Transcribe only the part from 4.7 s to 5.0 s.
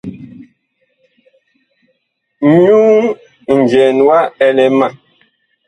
ma.